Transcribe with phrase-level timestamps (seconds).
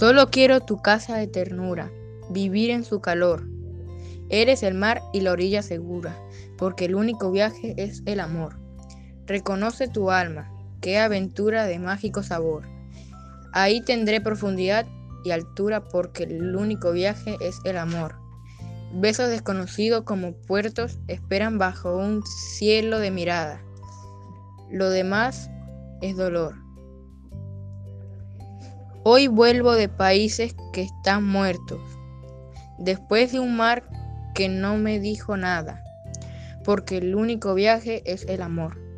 [0.00, 1.92] Solo quiero tu casa de ternura,
[2.30, 3.46] vivir en su calor.
[4.30, 6.16] Eres el mar y la orilla segura,
[6.56, 8.58] porque el único viaje es el amor.
[9.26, 10.50] Reconoce tu alma,
[10.80, 12.66] qué aventura de mágico sabor.
[13.52, 14.86] Ahí tendré profundidad
[15.22, 18.14] y altura porque el único viaje es el amor.
[18.94, 23.60] Besos desconocidos como puertos esperan bajo un cielo de mirada.
[24.70, 25.50] Lo demás
[26.00, 26.54] es dolor.
[29.02, 31.80] Hoy vuelvo de países que están muertos,
[32.78, 33.88] después de un mar
[34.34, 35.82] que no me dijo nada,
[36.64, 38.89] porque el único viaje es el amor.